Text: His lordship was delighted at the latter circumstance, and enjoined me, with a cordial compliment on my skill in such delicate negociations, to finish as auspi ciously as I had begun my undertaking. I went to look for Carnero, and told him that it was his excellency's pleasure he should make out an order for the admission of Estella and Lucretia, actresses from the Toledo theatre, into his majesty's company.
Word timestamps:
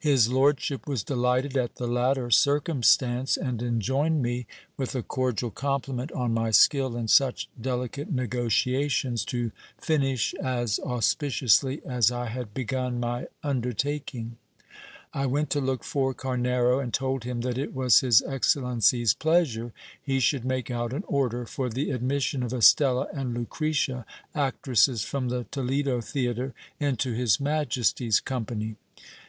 His 0.00 0.28
lordship 0.28 0.88
was 0.88 1.04
delighted 1.04 1.56
at 1.56 1.76
the 1.76 1.86
latter 1.86 2.32
circumstance, 2.32 3.36
and 3.36 3.62
enjoined 3.62 4.20
me, 4.20 4.48
with 4.76 4.96
a 4.96 5.04
cordial 5.04 5.52
compliment 5.52 6.10
on 6.10 6.34
my 6.34 6.50
skill 6.50 6.96
in 6.96 7.06
such 7.06 7.48
delicate 7.60 8.10
negociations, 8.10 9.24
to 9.26 9.52
finish 9.80 10.34
as 10.42 10.80
auspi 10.84 11.28
ciously 11.28 11.80
as 11.84 12.10
I 12.10 12.26
had 12.26 12.54
begun 12.54 12.98
my 12.98 13.28
undertaking. 13.44 14.36
I 15.14 15.26
went 15.26 15.50
to 15.50 15.60
look 15.60 15.84
for 15.84 16.12
Carnero, 16.12 16.80
and 16.82 16.92
told 16.92 17.22
him 17.22 17.42
that 17.42 17.56
it 17.56 17.72
was 17.72 18.00
his 18.00 18.22
excellency's 18.22 19.14
pleasure 19.14 19.72
he 20.02 20.18
should 20.18 20.44
make 20.44 20.72
out 20.72 20.92
an 20.92 21.04
order 21.06 21.46
for 21.46 21.70
the 21.70 21.92
admission 21.92 22.42
of 22.42 22.52
Estella 22.52 23.06
and 23.14 23.32
Lucretia, 23.32 24.06
actresses 24.34 25.04
from 25.04 25.28
the 25.28 25.46
Toledo 25.52 26.00
theatre, 26.00 26.52
into 26.80 27.12
his 27.14 27.38
majesty's 27.38 28.18
company. 28.18 28.74